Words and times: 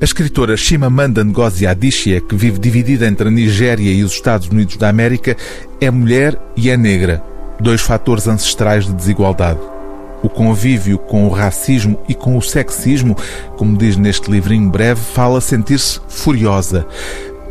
A 0.00 0.04
escritora 0.06 0.56
Chimamanda 0.56 1.22
Ngozi 1.22 1.66
Adichie, 1.66 2.22
que 2.22 2.34
vive 2.34 2.58
dividida 2.58 3.06
entre 3.06 3.28
a 3.28 3.30
Nigéria 3.30 3.92
e 3.92 4.02
os 4.02 4.12
Estados 4.12 4.48
Unidos 4.48 4.78
da 4.78 4.88
América, 4.88 5.36
é 5.78 5.90
mulher 5.90 6.40
e 6.56 6.70
é 6.70 6.76
negra, 6.76 7.22
dois 7.60 7.82
fatores 7.82 8.26
ancestrais 8.26 8.86
de 8.86 8.94
desigualdade. 8.94 9.60
O 10.22 10.28
convívio 10.30 10.96
com 10.96 11.26
o 11.26 11.30
racismo 11.30 12.00
e 12.08 12.14
com 12.14 12.38
o 12.38 12.40
sexismo, 12.40 13.14
como 13.58 13.76
diz 13.76 13.98
neste 13.98 14.30
livrinho 14.30 14.70
breve, 14.70 15.02
fala 15.02 15.38
sentir-se 15.38 16.00
furiosa. 16.08 16.86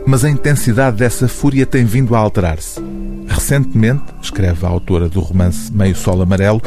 Mas 0.07 0.25
a 0.25 0.29
intensidade 0.31 0.97
dessa 0.97 1.27
fúria 1.27 1.67
tem 1.67 1.85
vindo 1.85 2.15
a 2.15 2.17
alterar-se. 2.17 2.81
Recentemente, 3.27 4.05
escreve 4.23 4.65
a 4.65 4.69
autora 4.69 5.07
do 5.07 5.19
romance 5.19 5.71
Meio 5.71 5.95
Sol 5.95 6.19
Amarelo, 6.19 6.63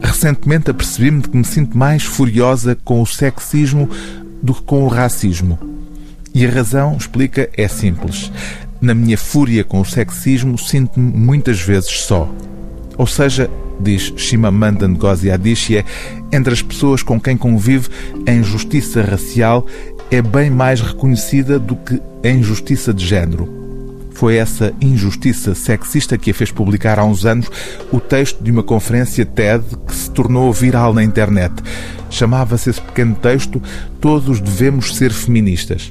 recentemente 0.00 0.70
apercebi-me 0.70 1.20
de 1.20 1.28
que 1.28 1.36
me 1.36 1.44
sinto 1.44 1.76
mais 1.76 2.04
furiosa 2.04 2.74
com 2.82 3.02
o 3.02 3.06
sexismo 3.06 3.86
do 4.42 4.54
que 4.54 4.62
com 4.62 4.84
o 4.84 4.88
racismo. 4.88 5.58
E 6.34 6.46
a 6.46 6.50
razão, 6.50 6.96
explica, 6.96 7.48
é 7.56 7.66
simples. 7.68 8.30
Na 8.80 8.94
minha 8.94 9.18
fúria 9.18 9.64
com 9.64 9.80
o 9.80 9.84
sexismo, 9.84 10.56
sinto-me 10.56 11.12
muitas 11.12 11.60
vezes 11.60 12.00
só. 12.00 12.32
Ou 12.96 13.06
seja, 13.06 13.50
diz 13.80 14.12
Chimamanda 14.16 14.86
Ngozi 14.86 15.30
Adichie, 15.30 15.84
entre 16.32 16.52
as 16.52 16.62
pessoas 16.62 17.02
com 17.02 17.20
quem 17.20 17.36
convive, 17.36 17.88
a 18.26 18.30
injustiça 18.30 19.02
racial 19.02 19.66
é 20.10 20.22
bem 20.22 20.50
mais 20.50 20.80
reconhecida 20.80 21.58
do 21.58 21.76
que 21.76 22.00
a 22.24 22.28
injustiça 22.28 22.92
de 22.92 23.06
género. 23.06 23.59
Foi 24.20 24.36
essa 24.36 24.74
injustiça 24.82 25.54
sexista 25.54 26.18
que 26.18 26.30
a 26.30 26.34
fez 26.34 26.52
publicar 26.52 26.98
há 26.98 27.04
uns 27.06 27.24
anos 27.24 27.50
o 27.90 27.98
texto 27.98 28.44
de 28.44 28.50
uma 28.50 28.62
conferência 28.62 29.24
TED 29.24 29.64
que 29.86 29.94
se 29.94 30.10
tornou 30.10 30.52
viral 30.52 30.92
na 30.92 31.02
internet. 31.02 31.54
Chamava-se 32.10 32.68
esse 32.68 32.82
pequeno 32.82 33.14
texto 33.14 33.62
Todos 33.98 34.38
devemos 34.38 34.94
ser 34.94 35.10
feministas. 35.10 35.90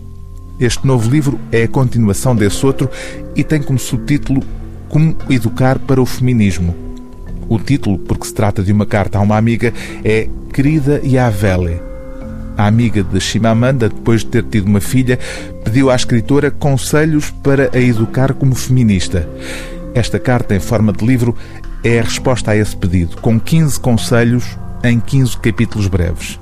Este 0.59 0.85
novo 0.85 1.09
livro 1.09 1.39
é 1.51 1.63
a 1.63 1.67
continuação 1.67 2.35
desse 2.35 2.63
outro 2.63 2.87
e 3.35 3.43
tem 3.43 3.63
como 3.63 3.79
subtítulo 3.79 4.43
Como 4.89 5.15
educar 5.27 5.79
para 5.79 5.99
o 5.99 6.05
feminismo. 6.05 6.75
O 7.49 7.57
título, 7.57 7.97
porque 7.97 8.27
se 8.27 8.33
trata 8.35 8.61
de 8.61 8.71
uma 8.71 8.85
carta 8.85 9.17
a 9.17 9.21
uma 9.21 9.37
amiga, 9.37 9.73
é 10.05 10.29
Querida 10.53 11.01
Yavele 11.03 11.88
a 12.59 12.67
amiga 12.67 13.01
de 13.01 13.21
Shimamanda, 13.21 13.87
depois 13.87 14.19
de 14.19 14.27
ter 14.27 14.43
tido 14.43 14.67
uma 14.67 14.81
filha, 14.81 15.17
pediu 15.63 15.89
à 15.89 15.95
escritora 15.95 16.51
conselhos 16.51 17.31
para 17.31 17.69
a 17.73 17.79
educar 17.79 18.33
como 18.33 18.53
feminista. 18.53 19.29
Esta 19.95 20.19
carta, 20.19 20.53
em 20.53 20.59
forma 20.59 20.91
de 20.91 21.05
livro, 21.05 21.33
é 21.85 21.99
a 21.99 22.03
resposta 22.03 22.51
a 22.51 22.57
esse 22.57 22.75
pedido, 22.75 23.15
com 23.21 23.39
15 23.39 23.79
conselhos 23.79 24.57
em 24.83 24.99
15 24.99 25.37
capítulos 25.37 25.87
breves. 25.87 26.37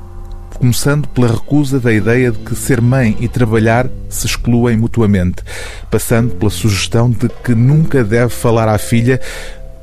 Começando 0.56 1.08
pela 1.09 1.28
recusa 1.28 1.80
da 1.80 1.94
ideia 1.94 2.31
de 2.31 2.40
que 2.40 2.56
ser 2.56 2.81
mãe 2.81 3.16
e 3.20 3.28
trabalhar 3.28 3.88
se 4.09 4.26
excluem 4.26 4.76
mutuamente, 4.76 5.44
passando 5.92 6.34
pela 6.34 6.50
sugestão 6.50 7.12
de 7.12 7.30
que 7.44 7.54
nunca 7.54 8.04
deve 8.04 8.30
falar 8.30 8.68
à 8.68 8.80
filha 8.80 9.22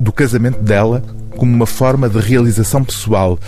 do 0.00 0.12
casamento 0.12 0.58
dela 0.58 1.00
como 1.36 1.54
uma 1.54 1.66
forma 1.66 2.08
de 2.08 2.18
realização 2.18 2.82
pessoal 2.82 3.38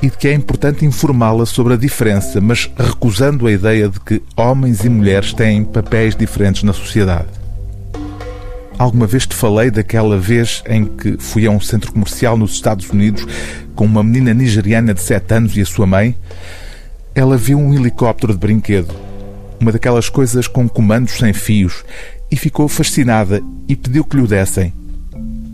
e 0.00 0.08
de 0.08 0.16
que 0.16 0.28
é 0.28 0.32
importante 0.32 0.84
informá-la 0.84 1.44
sobre 1.44 1.74
a 1.74 1.76
diferença, 1.76 2.40
mas 2.40 2.70
recusando 2.76 3.46
a 3.46 3.52
ideia 3.52 3.88
de 3.88 3.98
que 4.00 4.22
homens 4.36 4.84
e 4.84 4.88
mulheres 4.88 5.32
têm 5.32 5.64
papéis 5.64 6.14
diferentes 6.14 6.62
na 6.62 6.72
sociedade. 6.72 7.26
Alguma 8.78 9.08
vez 9.08 9.26
te 9.26 9.34
falei 9.34 9.72
daquela 9.72 10.16
vez 10.16 10.62
em 10.68 10.84
que 10.84 11.16
fui 11.18 11.46
a 11.46 11.50
um 11.50 11.60
centro 11.60 11.92
comercial 11.92 12.36
nos 12.36 12.52
Estados 12.52 12.88
Unidos 12.88 13.26
com 13.74 13.84
uma 13.84 14.04
menina 14.04 14.32
nigeriana 14.32 14.94
de 14.94 15.02
7 15.02 15.34
anos 15.34 15.56
e 15.56 15.60
a 15.60 15.66
sua 15.66 15.84
mãe? 15.84 16.16
Ela 17.12 17.36
viu 17.36 17.58
um 17.58 17.74
helicóptero 17.74 18.32
de 18.32 18.38
brinquedo, 18.38 18.94
uma 19.58 19.72
daquelas 19.72 20.08
coisas 20.08 20.46
com 20.46 20.68
comandos 20.68 21.14
sem 21.14 21.32
fios, 21.32 21.84
e 22.30 22.36
ficou 22.36 22.68
fascinada 22.68 23.42
e 23.66 23.74
pediu 23.74 24.04
que 24.04 24.16
lhe 24.16 24.22
o 24.22 24.28
dessem. 24.28 24.72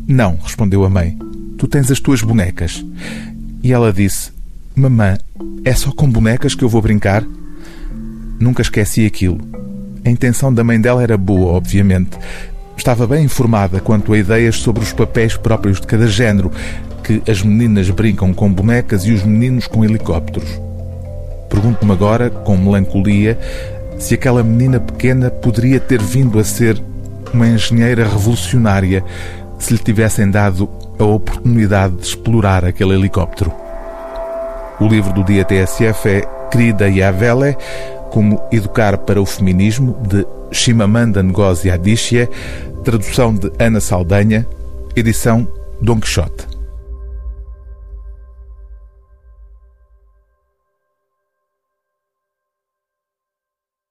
Não, 0.06 0.37
respondeu 0.43 0.84
a 0.84 0.91
mãe. 0.91 1.16
Tu 1.56 1.66
tens 1.66 1.91
as 1.91 2.00
tuas 2.00 2.21
bonecas. 2.21 2.84
E 3.62 3.72
ela 3.72 3.91
disse: 3.91 4.34
Mamã, 4.76 5.16
é 5.64 5.72
só 5.72 5.92
com 5.92 6.10
bonecas 6.10 6.56
que 6.56 6.64
eu 6.64 6.68
vou 6.68 6.82
brincar? 6.82 7.24
Nunca 8.40 8.60
esqueci 8.60 9.06
aquilo. 9.06 9.38
A 10.04 10.10
intenção 10.10 10.52
da 10.52 10.64
mãe 10.64 10.80
dela 10.80 11.00
era 11.00 11.16
boa, 11.16 11.52
obviamente. 11.52 12.18
Estava 12.76 13.06
bem 13.06 13.24
informada 13.24 13.78
quanto 13.78 14.12
a 14.12 14.18
ideias 14.18 14.56
sobre 14.56 14.82
os 14.82 14.92
papéis 14.92 15.36
próprios 15.36 15.80
de 15.80 15.86
cada 15.86 16.08
género, 16.08 16.50
que 17.04 17.22
as 17.30 17.40
meninas 17.40 17.88
brincam 17.88 18.34
com 18.34 18.52
bonecas 18.52 19.04
e 19.04 19.12
os 19.12 19.22
meninos 19.22 19.68
com 19.68 19.84
helicópteros. 19.84 20.60
Pergunto-me 21.48 21.92
agora, 21.92 22.28
com 22.28 22.56
melancolia, 22.56 23.38
se 23.96 24.14
aquela 24.14 24.42
menina 24.42 24.80
pequena 24.80 25.30
poderia 25.30 25.78
ter 25.78 26.02
vindo 26.02 26.36
a 26.36 26.42
ser 26.42 26.82
uma 27.32 27.46
engenheira 27.46 28.08
revolucionária 28.08 29.04
se 29.56 29.72
lhe 29.72 29.78
tivessem 29.78 30.28
dado 30.28 30.68
a 30.98 31.04
oportunidade 31.04 31.94
de 31.94 32.06
explorar 32.06 32.64
aquele 32.64 32.94
helicóptero. 32.94 33.63
O 34.84 34.87
livro 34.87 35.15
do 35.15 35.25
dia 35.25 35.47
TSF 35.47 36.09
é 36.11 36.21
Querida 36.53 36.87
Yavele, 36.87 37.56
como 38.11 38.39
Educar 38.53 38.99
para 38.99 39.19
o 39.19 39.25
Feminismo, 39.25 39.97
de 40.06 40.27
Chimamanda 40.53 41.22
Ngozi 41.22 41.71
Adichie, 41.71 42.28
tradução 42.84 43.34
de 43.34 43.50
Ana 43.59 43.81
Saldanha, 43.81 44.47
edição 44.95 45.49
Dom 45.81 45.99
Quixote. 45.99 46.53